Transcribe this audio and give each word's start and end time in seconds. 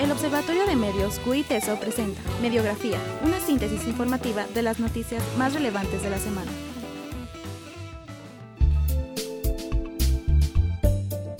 El 0.00 0.10
Observatorio 0.10 0.66
de 0.66 0.74
Medios 0.74 1.20
QITESO 1.20 1.78
presenta 1.78 2.20
Mediografía, 2.42 2.98
una 3.24 3.38
síntesis 3.38 3.86
informativa 3.86 4.44
de 4.52 4.62
las 4.62 4.80
noticias 4.80 5.22
más 5.38 5.54
relevantes 5.54 6.02
de 6.02 6.10
la 6.10 6.18
semana. 6.18 6.50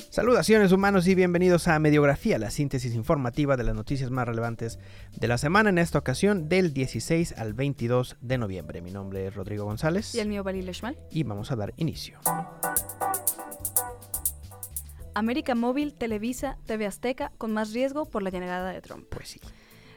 Saludaciones 0.09 0.71
humanos 0.71 1.09
y 1.09 1.17
bienvenidos 1.17 1.67
a 1.67 1.77
Mediografía, 1.81 2.38
la 2.38 2.53
síntesis 2.53 2.95
informativa 2.95 3.56
de 3.56 3.65
las 3.65 3.75
noticias 3.75 4.13
más 4.13 4.29
relevantes 4.29 4.79
de 5.11 5.27
la 5.27 5.37
semana, 5.37 5.71
en 5.71 5.79
esta 5.79 5.99
ocasión 5.99 6.49
del 6.49 6.73
16 6.73 7.35
al 7.37 7.55
22 7.55 8.17
de 8.21 8.39
noviembre. 8.39 8.81
Mi 8.81 8.93
nombre 8.93 9.27
es 9.27 9.35
Rodrigo 9.35 9.65
González. 9.65 10.15
Y 10.15 10.21
el 10.21 10.29
mío, 10.29 10.45
Leshmal. 10.45 10.97
Y 11.11 11.25
vamos 11.25 11.51
a 11.51 11.57
dar 11.57 11.75
inicio. 11.77 12.21
América 15.15 15.54
Móvil, 15.54 15.94
Televisa, 15.94 16.59
TV 16.66 16.87
Azteca, 16.87 17.33
con 17.38 17.52
más 17.52 17.73
riesgo 17.73 18.05
por 18.05 18.23
la 18.23 18.30
llegada 18.30 18.73
de 18.73 18.80
Trump. 18.80 19.07
Pues 19.09 19.29
sí. 19.29 19.41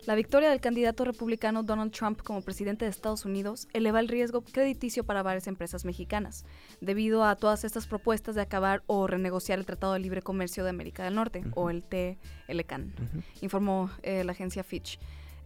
La 0.07 0.15
victoria 0.15 0.49
del 0.49 0.61
candidato 0.61 1.03
republicano 1.03 1.63
Donald 1.63 1.91
Trump 1.91 2.21
como 2.21 2.41
presidente 2.41 2.85
de 2.85 2.91
Estados 2.91 3.25
Unidos 3.25 3.67
eleva 3.73 3.99
el 3.99 4.07
riesgo 4.07 4.41
crediticio 4.41 5.03
para 5.03 5.21
varias 5.21 5.47
empresas 5.47 5.83
mexicanas, 5.83 6.45
debido 6.79 7.25
a 7.25 7.35
todas 7.35 7.65
estas 7.65 7.87
propuestas 7.87 8.35
de 8.35 8.41
acabar 8.41 8.83
o 8.87 9.05
renegociar 9.07 9.59
el 9.59 9.65
Tratado 9.65 9.91
de 9.91 9.99
Libre 9.99 10.21
Comercio 10.21 10.63
de 10.63 10.69
América 10.69 11.03
del 11.03 11.15
Norte, 11.15 11.43
o 11.55 11.69
el 11.69 11.83
TLCAN, 11.83 12.93
informó 13.41 13.91
eh, 14.01 14.23
la 14.23 14.31
agencia 14.31 14.63
Fitch. 14.63 14.97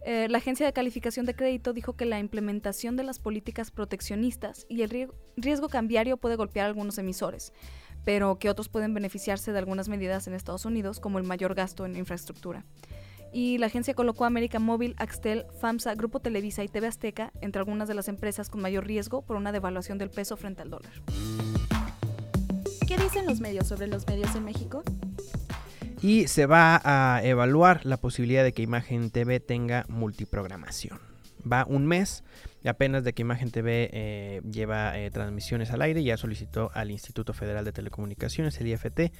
Eh, 0.04 0.28
la 0.28 0.38
agencia 0.38 0.66
de 0.66 0.72
calificación 0.72 1.26
de 1.26 1.34
crédito 1.34 1.72
dijo 1.72 1.94
que 1.94 2.06
la 2.06 2.18
implementación 2.18 2.96
de 2.96 3.04
las 3.04 3.20
políticas 3.20 3.70
proteccionistas 3.70 4.66
y 4.68 4.82
el 4.82 5.08
riesgo 5.36 5.68
cambiario 5.68 6.16
puede 6.16 6.34
golpear 6.34 6.66
a 6.66 6.68
algunos 6.68 6.98
emisores, 6.98 7.52
pero 8.04 8.38
que 8.38 8.50
otros 8.50 8.68
pueden 8.68 8.94
beneficiarse 8.94 9.52
de 9.52 9.58
algunas 9.58 9.88
medidas 9.88 10.26
en 10.26 10.34
Estados 10.34 10.64
Unidos, 10.64 11.00
como 11.00 11.18
el 11.18 11.24
mayor 11.24 11.54
gasto 11.54 11.86
en 11.86 11.96
infraestructura 11.96 12.64
y 13.32 13.58
la 13.58 13.66
agencia 13.66 13.94
colocó 13.94 14.24
a 14.24 14.26
América 14.26 14.58
Móvil, 14.58 14.94
Axtel, 14.98 15.46
FAMSA, 15.60 15.94
Grupo 15.94 16.20
Televisa 16.20 16.62
y 16.62 16.68
TV 16.68 16.86
Azteca 16.86 17.32
entre 17.40 17.60
algunas 17.60 17.88
de 17.88 17.94
las 17.94 18.08
empresas 18.08 18.50
con 18.50 18.60
mayor 18.60 18.86
riesgo 18.86 19.22
por 19.22 19.36
una 19.36 19.52
devaluación 19.52 19.98
del 19.98 20.10
peso 20.10 20.36
frente 20.36 20.62
al 20.62 20.70
dólar. 20.70 20.92
¿Qué 22.86 22.98
dicen 22.98 23.26
los 23.26 23.40
medios 23.40 23.66
sobre 23.66 23.86
los 23.86 24.06
medios 24.06 24.34
en 24.36 24.44
México? 24.44 24.82
Y 26.02 26.28
se 26.28 26.46
va 26.46 26.80
a 26.84 27.22
evaluar 27.24 27.86
la 27.86 27.96
posibilidad 27.96 28.44
de 28.44 28.52
que 28.52 28.62
Imagen 28.62 29.10
TV 29.10 29.40
tenga 29.40 29.86
multiprogramación. 29.88 31.00
Va 31.50 31.64
un 31.66 31.86
mes 31.86 32.24
apenas 32.68 33.04
de 33.04 33.12
que 33.12 33.22
Imagen 33.22 33.50
TV 33.50 33.90
eh, 33.92 34.40
lleva 34.50 34.98
eh, 34.98 35.10
transmisiones 35.10 35.70
al 35.70 35.82
aire, 35.82 36.02
ya 36.02 36.16
solicitó 36.16 36.70
al 36.74 36.90
Instituto 36.90 37.32
Federal 37.32 37.64
de 37.64 37.72
Telecomunicaciones, 37.72 38.60
el 38.60 38.68
IFT, 38.68 39.12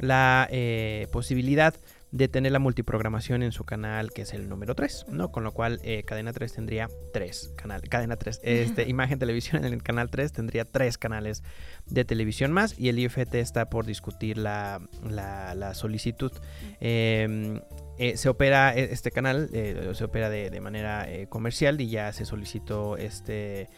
la 0.00 0.48
eh, 0.50 1.06
posibilidad 1.12 1.74
de 2.10 2.28
tener 2.28 2.52
la 2.52 2.58
multiprogramación 2.58 3.42
en 3.42 3.52
su 3.52 3.64
canal, 3.64 4.10
que 4.12 4.22
es 4.22 4.32
el 4.32 4.48
número 4.48 4.74
3, 4.74 5.06
¿no? 5.10 5.30
Con 5.30 5.44
lo 5.44 5.52
cual, 5.52 5.78
eh, 5.82 6.04
Cadena 6.04 6.32
3 6.32 6.54
tendría 6.54 6.88
3 7.12 7.52
canales, 7.56 7.88
Cadena 7.90 8.16
3, 8.16 8.40
este, 8.42 8.88
Imagen 8.88 9.18
Televisión 9.18 9.64
en 9.64 9.72
el 9.72 9.82
canal 9.82 10.10
3 10.10 10.32
tendría 10.32 10.64
3 10.64 10.96
canales 10.96 11.42
de 11.86 12.04
televisión 12.04 12.52
más 12.52 12.78
y 12.78 12.88
el 12.88 12.98
IFT 12.98 13.34
está 13.34 13.68
por 13.68 13.84
discutir 13.84 14.38
la, 14.38 14.80
la, 15.04 15.74
solicitud. 15.74 16.32
Em, 16.80 17.60
eh, 17.98 18.16
se 18.16 18.28
opera 18.28 18.74
e, 18.74 18.92
este 18.92 19.10
canal, 19.10 19.50
eh, 19.52 19.90
se 19.92 20.04
opera 20.04 20.30
de, 20.30 20.50
de 20.50 20.60
manera 20.60 21.06
comercial 21.28 21.80
y 21.80 21.88
ya 21.88 22.12
se 22.12 22.24
solicitó 22.24 22.96
este 22.96 23.68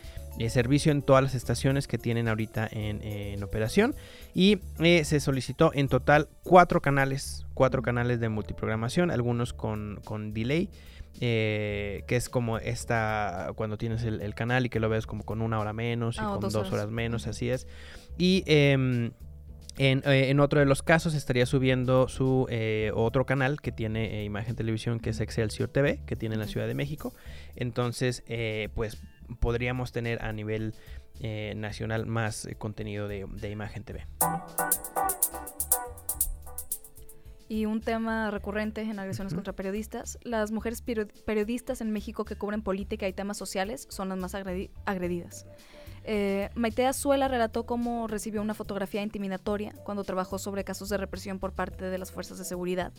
servicio 0.48 0.92
en 0.92 1.03
todas 1.03 1.23
las 1.23 1.34
estaciones 1.34 1.86
que 1.86 1.98
tienen 1.98 2.28
ahorita 2.28 2.69
en, 2.70 3.42
operación 3.42 3.95
y 4.34 4.61
eh, 4.78 5.05
se 5.05 5.20
solicitó 5.20 5.72
en 5.75 5.89
total 5.89 6.28
cuatro 6.42 6.81
canales, 6.81 7.47
cuatro 7.55 7.83
canales 7.83 8.20
de 8.20 8.28
multiprogramación, 8.28 9.11
algunos 9.11 9.53
con, 9.53 10.00
delay. 10.33 10.70
Eh, 11.22 12.05
que 12.06 12.14
es 12.14 12.28
como 12.28 12.59
esta 12.59 13.50
cuando 13.56 13.77
tienes 13.77 14.05
el, 14.05 14.34
canal 14.37 14.65
y 14.65 14.69
que 14.69 14.78
lo 14.78 14.88
ves 14.88 15.06
como 15.06 15.25
con 15.25 15.43
una 15.43 15.59
hora 15.59 15.72
menos 15.72 16.16
y 16.16 16.21
ah, 16.21 16.37
con 16.41 16.41
dos, 16.41 16.72
horas. 16.72 16.88
menos, 16.88 17.27
así 17.27 17.50
es. 17.50 17.66
Y 18.16 18.44
em, 18.47 19.10
en, 19.77 20.03
eh, 20.06 20.31
en, 20.31 20.38
otro 20.38 20.60
de 20.60 20.66
los 20.66 20.83
casos 20.83 21.15
estaría 21.15 21.47
subiendo 21.47 22.09
su 22.09 22.47
otro 22.94 23.27
canal 23.27 23.60
que 23.60 23.72
tiene 23.72 24.22
imagen 24.25 24.54
televisión, 24.54 25.00
que 25.00 25.10
es 25.10 25.21
Excelsior 25.21 25.69
TV, 25.69 26.00
que 26.06 26.15
tiene 26.15 26.37
en 26.37 26.41
la 26.41 26.47
Ciudad 26.47 26.69
de 26.69 26.75
México. 26.75 27.12
Entonces, 27.56 28.22
pues 28.75 29.03
podríamos 29.38 29.92
tener 29.92 30.22
a 30.24 30.32
nivel 30.32 30.74
eh, 31.20 31.54
nacional 31.56 32.06
más 32.06 32.46
eh, 32.46 32.54
contenido 32.54 33.06
de, 33.06 33.50
Imagen 33.50 33.84
TV. 33.84 34.06
Y 37.48 37.66
un 37.66 37.80
tema 37.80 38.30
recurrente 38.30 38.82
en 38.82 38.98
agresiones 38.98 39.34
contra 39.34 39.52
periodistas, 39.52 40.18
las 40.22 40.52
mujeres 40.52 40.82
periodistas 40.82 41.80
en 41.80 41.91
México 41.91 42.24
que 42.24 42.36
cubren 42.36 42.62
política 42.62 43.08
y 43.08 43.12
temas 43.12 43.36
sociales 43.36 43.86
son 43.91 44.08
las 44.08 44.18
más 44.18 44.34
agredidas. 44.34 45.47
Eh, 46.04 46.48
Maite 46.54 46.86
Azuela 46.86 47.28
relató 47.28 47.66
cómo 47.66 48.06
recibió 48.06 48.41
una 48.41 48.54
fotografía 48.54 49.02
intimidatoria 49.02 49.74
cuando 49.84 50.04
trabajó 50.04 50.38
sobre 50.38 50.64
casos 50.64 50.88
de 50.88 50.97
represión 50.97 51.38
por 51.38 51.52
parte 51.52 51.84
de 51.91 51.98
las 51.98 52.10
fuerzas 52.10 52.38
de 52.38 52.44
seguridad 52.44 52.92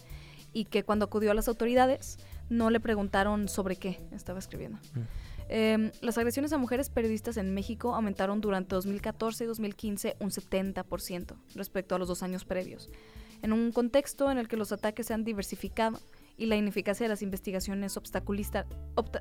y 0.53 0.65
que 0.65 0.83
cuando 0.83 1.05
acudió 1.05 1.31
a 1.31 1.33
las 1.33 1.47
autoridades 1.47 2.19
no 2.49 2.69
le 2.69 2.79
preguntaron 2.79 3.47
sobre 3.47 3.77
qué 3.77 4.01
estaba 4.11 4.37
escribiendo. 4.37 4.77
Mm. 4.93 5.30
Em, 5.53 5.91
las 5.99 6.17
agresiones 6.17 6.53
a 6.53 6.57
mujeres 6.57 6.89
periodistas 6.89 7.35
en 7.35 7.53
México 7.53 7.93
aumentaron 7.93 8.39
durante 8.39 8.73
2014 8.73 9.43
y 9.43 9.47
2015 9.47 10.15
un 10.21 10.31
70% 10.31 11.35
respecto 11.55 11.93
a 11.93 11.99
los 11.99 12.07
dos 12.07 12.23
años 12.23 12.45
previos, 12.45 12.89
en 13.41 13.51
un 13.51 13.73
contexto 13.73 14.31
en 14.31 14.37
el 14.37 14.47
que 14.47 14.55
los 14.55 14.71
ataques 14.71 15.07
se 15.07 15.13
han 15.13 15.25
diversificado 15.25 15.99
y 16.37 16.45
la 16.45 16.55
ineficacia 16.55 17.03
de 17.03 17.09
las 17.09 17.21
investigaciones 17.21 17.97
obstaculiza, 17.97 18.65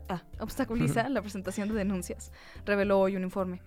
ah, 0.09 0.23
obstaculiza 0.39 1.09
la 1.09 1.21
presentación 1.21 1.69
de 1.69 1.75
denuncias, 1.75 2.31
reveló 2.65 3.01
hoy 3.01 3.17
un 3.17 3.25
informe. 3.25 3.61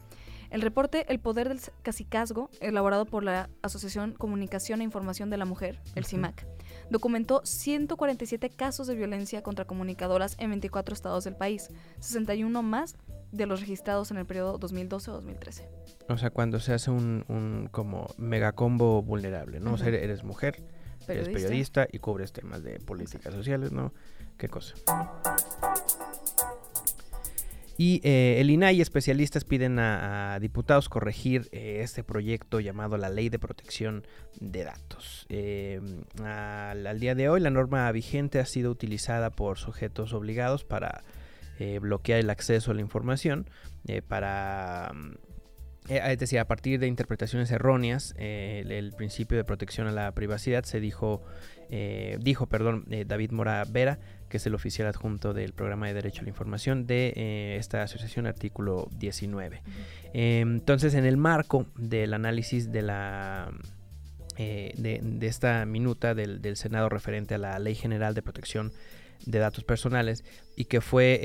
El 0.50 0.62
reporte 0.62 1.06
El 1.12 1.20
Poder 1.20 1.50
del 1.50 1.60
Cacicazgo, 1.82 2.50
elaborado 2.62 3.06
por 3.06 3.26
la 3.26 3.50
Asociación 3.62 4.14
Comunicación 4.14 4.80
e 4.80 4.86
Información 4.86 5.30
de 5.30 5.36
la 5.36 5.46
Mujer, 5.46 5.82
el 5.96 6.06
CIMAC, 6.06 6.46
documentó 6.94 7.42
147 7.44 8.50
casos 8.52 8.88
de 8.88 8.96
violencia 8.96 9.42
contra 9.42 9.66
comunicadoras 9.66 10.36
en 10.40 10.52
24 10.52 10.94
estados 10.94 11.26
del 11.26 11.36
país, 11.36 11.70
61 12.00 12.64
más 12.64 12.96
de 13.32 13.48
los 13.48 13.60
registrados 13.60 14.12
en 14.12 14.18
el 14.18 14.26
periodo 14.26 14.60
2012-2013. 14.60 15.68
O 16.08 16.18
sea, 16.18 16.30
cuando 16.30 16.60
se 16.60 16.74
hace 16.74 16.92
un, 16.92 17.26
un 17.28 17.68
como 17.72 18.08
megacombo 18.18 19.02
vulnerable, 19.02 19.60
¿no? 19.60 19.74
O 19.74 19.78
sea, 19.78 19.88
eres 19.88 20.24
mujer, 20.24 20.64
eres 21.08 21.30
periodista 21.30 21.88
y 21.92 21.98
cubres 21.98 22.32
temas 22.32 22.64
de 22.64 22.80
políticas 22.80 23.34
sociales, 23.34 23.72
¿no? 23.72 23.92
¿Qué 24.38 24.48
cosa? 24.48 24.76
Y 27.78 28.02
eh, 28.04 28.40
el 28.40 28.52
INAI 28.52 28.78
y 28.78 28.82
especialistas 28.82 29.46
piden 29.46 29.80
a, 29.80 30.38
diputados 30.40 30.90
corregir 30.90 31.50
eh, 31.52 31.80
este 31.82 32.04
proyecto 32.04 32.60
llamado 32.60 32.98
la 32.98 33.10
Ley 33.10 33.30
de 33.30 33.40
Protección 33.40 34.06
de 34.40 34.64
Datos. 34.64 35.26
Eh, 35.30 35.82
al, 36.24 37.00
día 37.00 37.16
de 37.16 37.30
hoy 37.30 37.40
la 37.40 37.50
norma 37.50 37.92
vigente 37.92 38.40
ha 38.40 38.46
sido 38.46 38.70
utilizada 38.70 39.32
por 39.32 39.58
sujetos 39.58 40.14
obligados 40.14 40.64
para 40.64 41.04
bloquear 41.80 42.20
el 42.20 42.30
acceso 42.30 42.72
a 42.72 42.74
la 42.74 42.82
información, 42.82 43.50
para... 44.10 44.92
es 45.88 46.18
decir, 46.18 46.40
a 46.40 46.46
partir 46.46 46.80
de 46.80 46.88
interpretaciones 46.88 47.52
erróneas, 47.52 48.14
el, 48.18 48.94
principio 48.98 49.38
de 49.38 49.44
protección 49.44 49.88
a 49.88 49.92
la 49.92 50.12
privacidad 50.12 50.64
se 50.64 50.80
dijo, 50.80 51.24
dijo, 52.20 52.48
perdón, 52.48 52.86
David 53.06 53.32
Mora 53.32 53.64
Vera, 53.70 54.00
que 54.34 54.38
es 54.38 54.48
el 54.48 54.56
oficial 54.56 54.88
adjunto 54.88 55.36
del 55.36 55.54
programa 55.54 55.86
de 55.86 55.94
Derecho 55.94 56.22
a 56.22 56.24
la 56.24 56.30
Información 56.30 56.88
de 56.88 57.14
eh, 57.16 57.56
esta 57.60 57.84
asociación, 57.84 58.26
artículo 58.26 58.90
19. 58.98 59.62
Em, 60.12 60.56
entonces, 60.56 60.96
en 60.96 61.06
el 61.06 61.18
marco 61.18 61.68
del 61.78 62.16
análisis 62.16 62.72
de 62.72 62.82
la... 62.82 63.52
Eh, 64.38 64.74
de, 64.76 65.28
esta 65.28 65.68
minuta 65.68 66.16
del, 66.16 66.58
Senado 66.58 66.90
referente 66.90 67.36
a 67.36 67.38
la 67.38 67.60
Ley 67.60 67.76
General 67.76 68.16
de 68.16 68.24
Protección 68.24 68.74
de 69.26 69.40
Datos 69.40 69.64
Personales 69.64 70.24
y 70.56 70.66
que 70.66 70.82
fue 70.82 71.20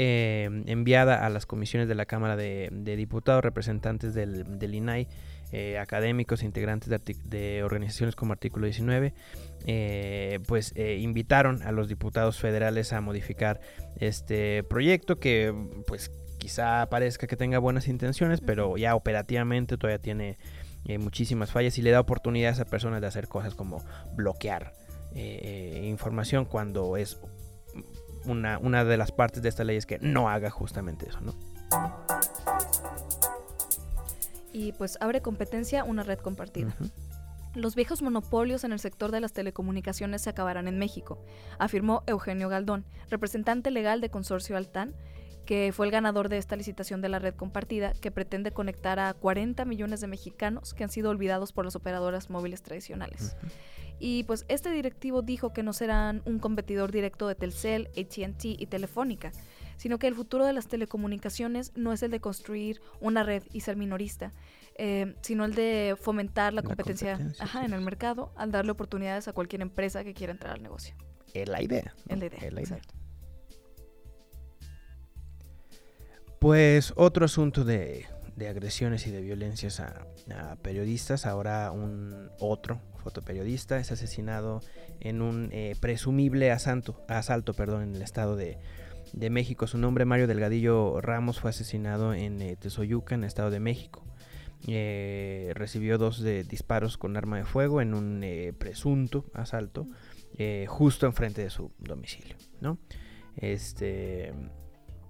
em, 0.45 0.65
enviada 0.67 1.27
a 1.27 1.31
las 1.31 1.47
comisiones 1.47 1.89
de 1.89 1.95
la 1.95 2.07
Cámara 2.07 2.37
de, 2.37 2.71
Diputados, 2.97 3.43
representantes 3.43 4.15
del, 4.15 4.59
del 4.59 4.75
INAI, 4.75 5.09
eh, 5.51 5.79
académicos, 5.79 6.43
integrantes 6.43 6.91
de, 7.25 7.63
organizaciones 7.63 8.15
como 8.15 8.35
Artículo 8.35 8.67
19, 8.67 9.15
eh, 9.65 10.41
pues 10.47 10.75
eh, 10.77 10.99
invitaron 11.01 11.63
a 11.63 11.73
los 11.73 11.89
diputados 11.89 12.39
federales 12.39 12.93
a 12.93 13.01
modificar 13.01 13.59
este 13.97 14.63
proyecto 14.65 15.19
que 15.19 15.55
pues 15.87 16.11
quizá 16.37 16.87
parezca 16.91 17.27
que 17.27 17.37
tenga 17.37 17.59
buenas 17.61 17.89
intenciones, 17.89 18.43
pero 18.43 18.77
ya 18.77 18.95
operativamente 18.95 19.79
todavía 19.79 19.99
tiene 19.99 20.39
muchísimas 21.01 21.51
fallas 21.51 21.79
y 21.79 21.83
le 21.83 21.93
da 21.93 22.01
oportunidad 22.01 22.51
a 22.51 22.53
esas 22.53 22.69
personas 22.69 23.01
de 23.01 23.07
hacer 23.07 23.27
cosas 23.27 23.55
como 23.55 23.83
bloquear 24.15 24.75
información 25.15 26.45
cuando 26.45 26.97
es 26.97 27.19
una, 28.29 28.59
una 28.59 28.85
de 28.85 28.97
las 28.97 29.13
partes 29.13 29.43
de 29.43 29.49
esta 29.49 29.65
ley 29.65 29.77
es 29.77 29.87
que 29.87 29.99
no 29.99 30.29
haga 30.29 30.51
justamente 30.51 31.09
eso, 31.09 31.21
¿no? 31.21 31.35
y 34.59 34.73
pues 34.73 34.99
abre 35.01 35.23
competencia 35.23 35.85
una 35.85 36.03
red 36.03 36.19
compartida. 36.19 36.75
Los 37.55 37.75
viejos 37.75 38.03
monopolios 38.03 38.65
en 38.65 38.73
el 38.73 38.79
sector 38.79 39.11
de 39.11 39.21
las 39.21 39.33
telecomunicaciones 39.33 40.23
se 40.23 40.31
acabarán 40.31 40.69
en 40.69 40.79
México, 40.79 41.25
afirmó 41.59 42.03
Eugenio 42.07 42.49
Galdón, 42.49 42.85
representante 43.09 43.71
legal 43.71 44.01
de 44.01 44.11
Consorcio 44.11 44.57
Altán, 44.57 44.95
que 45.47 45.73
fue 45.73 45.87
el 45.87 45.93
ganador 45.93 46.29
de 46.29 46.37
esta 46.37 46.57
licitación 46.57 47.01
de 47.01 47.09
la 47.09 47.19
red 47.19 47.35
compartida, 47.35 47.95
que 47.95 48.11
pretende 48.11 48.51
conectar 48.51 48.99
a 48.99 49.15
40 49.15 49.65
millones 49.65 50.01
de 50.01 50.07
mexicanos 50.07 50.75
que 50.75 50.85
han 50.85 50.91
sido 50.91 51.11
olvidados 51.11 51.53
por 51.53 51.65
las 51.65 51.75
operadoras 51.75 52.29
móviles 52.29 52.63
tradicionales. 52.63 53.37
Y 53.99 54.25
pues 54.25 54.45
este 54.49 54.71
directivo 54.71 55.23
dijo 55.23 55.53
que 55.53 55.63
no 55.63 55.73
serán 55.73 56.23
un 56.25 56.39
competidor 56.39 56.93
directo 56.93 57.27
de 57.29 57.35
Telcel, 57.35 57.89
ATT 57.97 58.45
y 58.45 58.67
Telefónica, 58.67 59.33
sino 59.77 59.99
que 59.99 60.07
el 60.07 60.15
futuro 60.15 60.45
de 60.45 60.53
las 60.53 60.69
telecomunicaciones 60.69 61.73
no 61.77 61.93
es 61.93 62.03
el 62.03 62.11
de 62.11 62.21
construir 62.21 62.81
una 63.01 63.23
red 63.23 63.43
y 63.53 63.61
ser 63.61 63.77
minorista, 63.77 64.33
eh, 64.77 65.15
sino 65.23 65.45
el 65.45 65.55
de 65.55 65.97
fomentar 66.01 66.53
la, 66.53 66.63
competencia, 66.63 67.19
en 67.63 67.73
el 67.73 67.81
mercado 67.81 68.33
al 68.37 68.53
darle 68.53 68.73
oportunidades 68.73 69.29
a 69.29 69.33
cualquier 69.33 69.63
empresa 69.63 70.05
que 70.05 70.15
quiera 70.15 70.33
entrar 70.33 70.55
al 70.55 70.63
negocio. 70.63 70.95
Es 71.35 71.49
la 71.49 71.63
idea. 71.63 71.95
Es 72.09 72.53
la 72.53 72.63
idea. 72.63 72.81
Pues 76.39 76.93
otro 76.97 77.25
asunto 77.25 77.65
de, 77.65 78.07
agresiones 78.49 79.07
y 79.09 79.11
de 79.11 79.21
violencias 79.21 79.81
a, 79.81 80.07
periodistas. 80.63 81.27
Ahora 81.27 81.73
un 81.73 82.31
otro 82.39 82.81
fotoperiodista 83.09 83.79
es 83.79 83.91
asesinado 83.91 84.61
en 85.01 85.23
un 85.23 85.49
eh, 85.51 85.77
presumible 85.81 86.51
asalto, 86.51 87.03
asalto 87.09 87.55
perdón, 87.55 87.83
en 87.83 87.95
el 87.95 88.03
estado 88.03 88.37
de, 88.37 88.59
México. 89.31 89.67
Su 89.67 89.79
nombre, 89.79 90.05
Mario 90.05 90.27
Delgadillo 90.27 91.01
Ramos, 91.01 91.41
fue 91.41 91.49
asesinado 91.49 92.13
en 92.13 92.43
eh, 92.43 92.59
en 92.61 93.21
el 93.21 93.25
estado 93.25 93.51
de 93.51 93.61
México. 93.61 94.05
Eh, 94.67 95.53
recibió 95.55 95.97
dos 95.97 96.23
disparos 96.23 96.99
con 96.99 97.17
arma 97.17 97.39
de 97.39 97.45
fuego 97.45 97.81
en 97.81 97.95
un 97.95 98.23
eh, 98.23 98.53
presunto 98.59 99.25
asalto 99.33 99.87
justo 100.67 101.07
enfrente 101.07 101.43
de 101.43 101.51
su 101.51 101.73
domicilio. 101.79 102.37
¿no? 102.61 102.79
Este, 103.37 104.35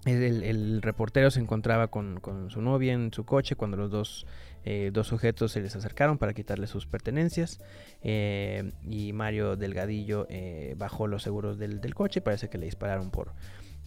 el, 0.05 0.81
reportero 0.83 1.31
se 1.31 1.41
encontraba 1.41 1.89
con, 1.89 2.21
su 2.51 2.63
novia 2.63 2.93
en 2.93 3.13
su 3.13 3.25
coche 3.25 3.57
cuando 3.57 3.77
los 3.77 3.91
dos, 3.91 4.27
dos 4.93 5.07
sujetos 5.07 5.53
se 5.53 5.61
les 5.61 5.75
acercaron 5.77 6.19
para 6.19 6.35
quitarle 6.35 6.67
sus 6.67 6.87
pertenencias 6.87 7.61
y 8.03 9.13
Mario 9.13 9.57
Delgadillo 9.57 10.27
bajó 10.77 11.07
los 11.07 11.23
seguros 11.23 11.59
del, 11.59 11.81
del 11.81 11.95
coche 11.95 12.21
y 12.21 12.23
parece 12.23 12.49
que 12.49 12.59
le 12.59 12.67
dispararon 12.67 13.11
por, 13.11 13.33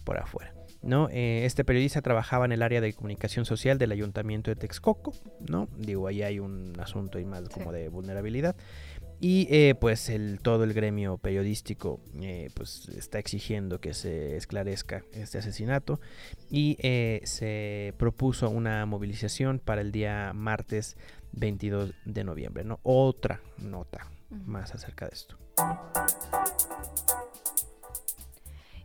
por 0.04 0.18
afuera. 0.18 0.52
¿no? 0.82 1.08
Eh, 1.10 1.44
este 1.44 1.64
periodista 1.64 2.02
trabajaba 2.02 2.44
en 2.44 2.52
el 2.52 2.62
área 2.62 2.80
de 2.80 2.92
comunicación 2.92 3.44
social 3.44 3.78
del 3.78 3.92
ayuntamiento 3.92 4.50
de 4.50 4.56
Texcoco, 4.56 5.12
¿no? 5.48 5.68
Digo, 5.76 6.08
ahí 6.08 6.22
hay 6.22 6.40
un 6.40 6.74
asunto 6.78 7.18
y 7.18 7.24
más 7.24 7.48
como 7.48 7.72
de 7.72 7.88
vulnerabilidad. 7.88 8.56
Y 9.24 9.46
eh, 9.50 9.76
pues 9.76 10.08
el, 10.08 10.40
todo 10.42 10.64
el 10.64 10.74
gremio 10.74 11.16
periodístico 11.16 12.00
eh, 12.20 12.50
pues 12.54 12.88
está 12.88 13.20
exigiendo 13.20 13.80
que 13.80 13.94
se 13.94 14.36
esclarezca 14.36 15.04
este 15.12 15.38
asesinato 15.38 16.00
y 16.50 16.76
se 17.22 17.94
propuso 17.98 18.50
una 18.50 18.84
movilización 18.84 19.60
para 19.60 19.80
el 19.80 19.92
día 19.92 20.32
martes 20.34 20.96
22 21.34 21.94
de 22.04 22.24
noviembre. 22.24 22.64
¿no? 22.64 22.80
Otra 22.82 23.40
nota 23.58 24.10
más 24.28 24.74
acerca 24.74 25.06
de 25.06 25.12
esto 25.12 25.38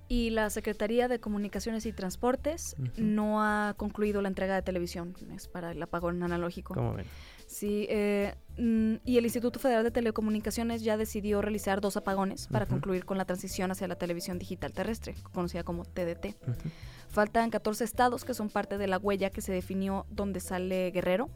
y 0.09 0.29
la 0.29 0.49
Secretaría 0.49 1.07
de 1.07 1.19
Comunicaciones 1.19 1.85
y 1.85 1.91
Transportes 1.91 2.75
no 2.95 3.41
ha 3.41 3.73
concluido 3.77 4.21
la 4.21 4.29
entrega 4.29 4.55
de 4.55 4.61
televisión, 4.61 5.15
es 5.35 5.47
para 5.47 5.71
el 5.71 5.83
apagón 5.83 6.23
analógico. 6.23 6.73
¿Cómo 6.73 6.93
ven? 6.93 7.05
Sí, 7.45 7.87
eh, 7.89 8.35
mm, 8.57 8.95
y 9.05 9.17
el 9.17 9.25
Instituto 9.25 9.59
Federal 9.59 9.83
de 9.83 9.91
Telecomunicaciones 9.91 10.83
ya 10.83 10.97
decidió 10.97 11.41
realizar 11.41 11.79
dos 11.79 11.95
apagones 11.95 12.47
para 12.47 12.65
concluir 12.65 13.05
con 13.05 13.17
la 13.17 13.25
transición 13.25 13.71
hacia 13.71 13.87
la 13.87 13.95
televisión 13.95 14.37
digital 14.37 14.73
terrestre, 14.73 15.15
conocida 15.33 15.63
como 15.63 15.85
TDT. 15.85 16.35
Faltan 17.09 17.49
14 17.49 17.85
estados 17.85 18.25
que 18.25 18.33
son 18.33 18.49
parte 18.49 18.77
de 18.77 18.87
la 18.87 18.97
huella 18.97 19.29
que 19.29 19.41
se 19.41 19.53
definió 19.53 20.05
donde 20.09 20.41
sale 20.41 20.91
Guerrero 20.91 21.29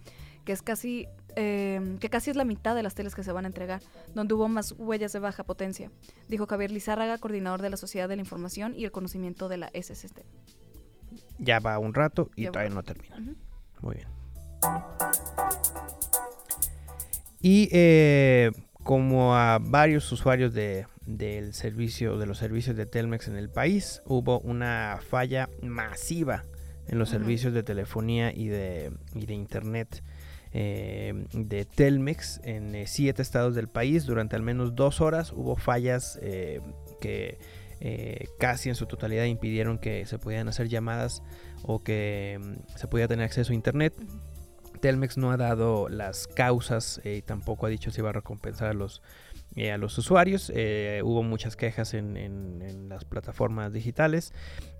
que 0.45 0.51
es 0.51 0.61
casi, 0.61 1.07
em, 1.35 1.97
que 1.97 2.09
casi 2.09 2.31
es 2.31 2.35
la 2.35 2.45
mitad 2.45 2.75
de 2.75 2.83
las 2.83 2.95
teles 2.95 3.15
que 3.15 3.23
se 3.23 3.31
van 3.31 3.45
a 3.45 3.47
entregar, 3.47 3.81
donde 4.13 4.33
hubo 4.33 4.47
más 4.47 4.73
huellas 4.77 5.13
de 5.13 5.19
baja 5.19 5.43
potencia, 5.43 5.91
dijo 6.27 6.47
Javier 6.47 6.71
Lizárraga, 6.71 7.17
coordinador 7.17 7.61
de 7.61 7.69
la 7.69 7.77
Sociedad 7.77 8.09
de 8.09 8.15
la 8.15 8.21
Información 8.21 8.73
y 8.75 8.85
el 8.85 8.91
Conocimiento 8.91 9.49
de 9.49 9.57
la 9.57 9.71
SST. 9.73 10.21
Ya 11.39 11.59
va 11.59 11.77
un 11.79 11.93
rato 11.93 12.29
y 12.35 12.47
todavía 12.47 12.73
no 12.73 12.83
termina. 12.83 13.17
Muy 13.81 13.95
bien. 13.95 14.07
Y 17.41 17.69
eh, 17.71 18.51
como 18.83 19.35
a 19.35 19.59
varios 19.59 20.11
usuarios 20.11 20.53
de, 20.53 20.85
del 21.05 21.53
servicio, 21.53 22.17
de 22.17 22.25
los 22.25 22.37
servicios 22.37 22.75
de 22.75 22.85
Telmex 22.85 23.27
en 23.27 23.35
el 23.35 23.49
país, 23.49 24.01
hubo 24.05 24.39
una 24.39 24.99
falla 25.01 25.49
masiva 25.61 26.45
en 26.87 26.99
los 26.99 27.09
servicios 27.09 27.53
de 27.53 27.63
telefonía 27.63 28.33
y 28.33 28.47
de, 28.47 28.91
y 29.15 29.25
de 29.25 29.33
internet 29.33 30.03
eh, 30.53 31.25
de 31.33 31.63
Telmex 31.65 32.41
en 32.43 32.75
eh, 32.75 32.87
siete 32.87 33.21
estados 33.21 33.55
del 33.55 33.67
país. 33.67 34.05
Durante 34.05 34.35
al 34.35 34.41
menos 34.41 34.75
dos 34.75 35.01
horas 35.01 35.31
hubo 35.31 35.55
fallas 35.55 36.19
eh, 36.21 36.61
que 36.99 37.37
casi 38.37 38.69
en 38.69 38.75
su 38.75 38.85
totalidad 38.85 39.25
impidieron 39.25 39.79
que 39.79 40.05
se 40.05 40.19
pudieran 40.19 40.47
hacer 40.47 40.67
llamadas 40.67 41.23
o 41.63 41.83
que 41.83 42.39
mm, 42.39 42.77
se 42.77 42.87
pudiera 42.87 43.07
tener 43.07 43.25
acceso 43.25 43.53
a 43.53 43.55
internet. 43.55 43.95
Telmex 44.81 45.17
no 45.17 45.31
ha 45.31 45.37
dado 45.37 45.89
las 45.89 46.27
causas 46.27 47.01
y 47.03 47.21
tampoco 47.21 47.65
ha 47.65 47.69
dicho 47.69 47.89
si 47.91 48.01
va 48.01 48.09
a 48.09 48.13
recompensar 48.13 48.69
a 48.69 48.73
los 48.73 49.01
eh, 49.55 49.71
a 49.71 49.77
los 49.77 49.97
usuarios. 49.97 50.51
Eh, 50.55 51.01
hubo 51.03 51.23
muchas 51.23 51.57
quejas 51.57 51.93
en, 51.93 52.87
las 52.87 53.03
plataformas 53.03 53.73
digitales 53.73 54.33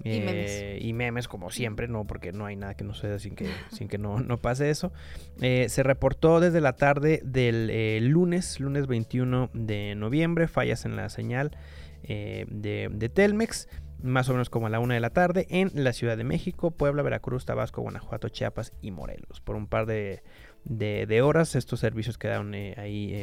eh, 0.04 0.80
y, 0.82 0.94
memes. 0.94 1.28
como 1.28 1.50
siempre, 1.50 1.88
no 1.88 2.06
porque 2.06 2.32
no 2.32 2.46
hay 2.46 2.56
nada 2.56 2.76
que 2.76 2.84
no 2.84 2.94
suceda 2.94 3.20
sin 3.20 3.36
que, 3.36 3.48
sin 3.72 3.90
que 3.90 3.98
no, 3.98 4.20
no 4.20 4.38
pase 4.38 4.70
eso. 4.70 4.94
se 5.40 5.84
reportó 5.84 6.40
desde 6.40 6.62
la 6.62 6.74
tarde 6.74 7.22
del 7.24 8.08
lunes, 8.08 8.60
lunes 8.60 8.88
21 8.88 9.50
de 9.54 9.96
noviembre, 9.96 10.48
fallas 10.48 10.86
en 10.86 10.96
la 10.96 11.10
señal 11.10 11.52
de, 12.04 13.12
Telmex 13.14 13.68
más 14.02 14.30
o 14.30 14.32
menos 14.32 14.50
como 14.50 14.66
a 14.66 14.70
la 14.70 14.80
una 14.80 14.96
de 14.96 15.00
la 15.00 15.12
tarde, 15.12 15.46
en 15.50 15.70
la 15.76 15.94
Ciudad 15.94 16.18
de 16.18 16.24
México, 16.24 16.72
Puebla, 16.72 17.04
Veracruz, 17.04 17.46
Tabasco, 17.46 17.82
Guanajuato, 17.82 18.30
Chiapas 18.30 18.74
y 18.82 18.90
Morelos. 18.90 19.42
Por 19.42 19.56
un 19.56 19.68
par 19.68 19.86
de, 19.86 20.24
de, 20.64 21.22
horas 21.22 21.56
estos 21.56 21.80
servicios 21.80 22.18
quedaron 22.18 22.54
ahí 22.54 23.14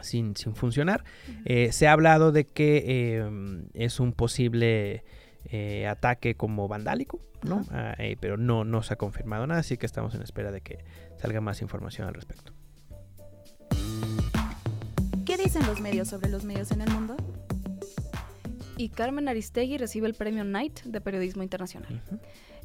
sin, 0.00 0.34
funcionar. 0.34 1.04
Eh, 1.44 1.72
se 1.72 1.88
ha 1.88 1.92
hablado 1.92 2.32
de 2.32 2.46
que 2.46 3.16
em, 3.16 3.66
es 3.74 4.00
un 4.00 4.12
posible 4.12 5.04
eh, 5.46 5.86
ataque 5.86 6.34
como 6.34 6.68
vandálico, 6.68 7.20
¿no? 7.42 7.64
Ah, 7.70 7.94
eh, 7.98 8.16
pero 8.20 8.36
no, 8.36 8.64
no 8.64 8.82
se 8.82 8.94
ha 8.94 8.96
confirmado 8.96 9.46
nada, 9.46 9.60
así 9.60 9.76
que 9.76 9.86
estamos 9.86 10.14
en 10.14 10.22
espera 10.22 10.50
de 10.50 10.60
que 10.60 10.84
salga 11.16 11.40
más 11.40 11.62
información 11.62 12.08
al 12.08 12.14
respecto. 12.14 12.52
¿Qué 15.24 15.36
dicen 15.36 15.66
los 15.66 15.80
medios 15.80 16.08
sobre 16.08 16.30
los 16.30 16.44
medios 16.44 16.70
en 16.70 16.80
el 16.80 16.90
mundo? 16.90 17.16
Y 18.78 18.90
Carmen 18.90 19.28
Aristegui 19.28 19.76
recibe 19.76 20.06
el 20.06 20.14
premio 20.14 20.44
Knight 20.44 20.82
de 20.84 21.00
Periodismo 21.00 21.42
Internacional. 21.42 22.00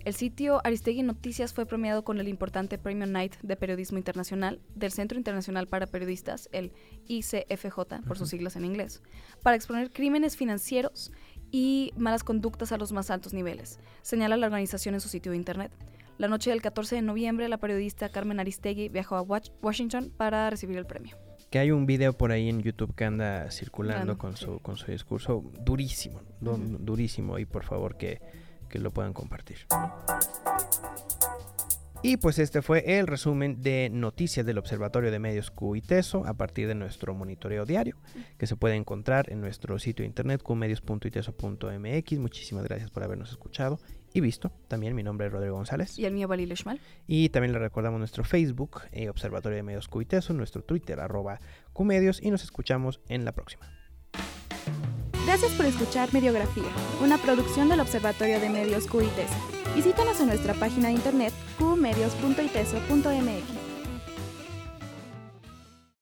El 0.06 0.16
sitio 0.16 0.60
Aristegui 0.66 1.02
Noticias 1.02 1.54
fue 1.54 1.66
premiado 1.66 2.04
con 2.04 2.20
el 2.20 2.28
importante 2.28 2.78
Premio 2.78 3.08
Knight 3.08 3.36
de 3.42 3.56
Periodismo 3.56 3.98
Internacional 3.98 4.60
del 4.76 4.92
Centro 4.92 5.18
Internacional 5.18 5.68
para 5.68 5.88
Periodistas, 5.88 6.50
el 6.52 6.74
ICFJ, 7.08 8.04
por 8.06 8.18
sus 8.18 8.30
siglas 8.30 8.58
en 8.58 8.66
inglés, 8.66 9.02
para 9.44 9.56
exponer 9.56 9.92
crímenes 9.92 10.36
financieros 10.36 11.14
y 11.52 11.94
malas 11.96 12.26
conductas 12.26 12.74
a 12.74 12.78
los 12.78 12.92
más 12.92 13.12
altos 13.12 13.34
niveles, 13.34 13.80
señala 14.02 14.36
la 14.36 14.48
organización 14.48 14.94
en 14.94 15.00
su 15.00 15.08
sitio 15.08 15.32
de 15.32 15.38
internet. 15.38 15.72
La 16.18 16.28
noche 16.28 16.50
del 16.50 16.62
14 16.62 16.96
de 16.96 17.02
noviembre, 17.02 17.48
la 17.48 17.58
periodista 17.58 18.10
Carmen 18.10 18.42
Aristegui 18.42 18.90
viajó 18.90 19.16
a 19.16 19.22
Washington 19.22 20.12
para 20.18 20.50
recibir 20.50 20.78
el 20.78 20.86
premio. 20.86 21.16
Que 21.50 21.60
hay 21.60 21.72
un 21.72 21.86
video 21.86 22.12
por 22.12 22.34
ahí 22.34 22.50
en 22.50 22.62
YouTube 22.62 22.94
que 22.94 23.06
anda 23.06 23.50
circulando 23.52 24.18
con, 24.18 24.36
su, 24.36 24.60
con 24.60 24.76
su 24.76 24.92
discurso 24.92 25.50
durísimo, 25.62 26.22
durísimo, 26.42 27.40
y 27.40 27.46
por 27.46 27.64
favor 27.64 27.96
que 27.96 28.20
que 28.74 28.80
lo 28.80 28.90
puedan 28.90 29.14
compartir. 29.14 29.68
Y 32.02 32.18
pues 32.18 32.40
este 32.40 32.64
fue 32.64 32.98
el 32.98 33.06
resumen 33.06 33.62
de 33.62 33.92
noticias 33.94 34.48
del 34.48 34.58
Observatorio 34.58 35.12
de 35.12 35.20
Medios 35.20 35.52
QITESO 35.52 36.26
a 36.26 36.34
partir 36.34 36.68
de 36.68 36.74
nuestro 36.74 37.14
monitoreo 37.14 37.68
diario 37.68 37.98
que 38.40 38.48
se 38.48 38.56
puede 38.56 38.76
encontrar 38.76 39.32
en 39.32 39.42
nuestro 39.42 39.78
sitio 39.78 40.02
de 40.02 40.08
internet 40.08 40.42
qmedios.iteso.mx. 40.42 42.20
Muchísimas 42.20 42.64
gracias 42.64 42.90
por 42.90 43.04
habernos 43.04 43.30
escuchado 43.30 43.80
y 44.12 44.22
visto. 44.22 44.52
También 44.68 44.96
mi 44.96 45.04
nombre 45.04 45.28
es 45.28 45.34
Rodrigo 45.34 45.56
González. 45.56 46.00
Y 46.00 46.06
el 46.06 46.14
mío 46.14 46.28
Valil 46.28 46.58
Schmal. 46.58 46.80
Y 47.06 47.30
también 47.30 47.54
le 47.54 47.60
recordamos 47.60 48.00
nuestro 48.00 48.24
Facebook, 48.24 48.82
eh, 48.92 49.08
Observatorio 49.08 49.58
de 49.58 49.64
Medios 49.64 49.88
QITESO, 49.88 50.34
nuestro 50.34 50.64
Twitter, 50.64 51.00
arroba 51.00 51.40
QMedios 51.74 52.24
y 52.24 52.32
nos 52.32 52.44
escuchamos 52.44 53.02
en 53.08 53.24
la 53.24 53.34
próxima. 53.34 53.83
Gracias 55.34 55.54
por 55.54 55.66
escuchar 55.66 56.14
Mediografía, 56.14 56.70
una 57.02 57.18
producción 57.18 57.68
del 57.68 57.80
Observatorio 57.80 58.40
de 58.40 58.50
Medios 58.50 58.86
QITES. 58.86 59.32
Visítanos 59.76 60.20
en 60.20 60.28
nuestra 60.28 60.54
página 60.54 60.90
de 60.90 60.94
internet 60.94 61.34
qmedios.iteso.mx. 61.58 63.63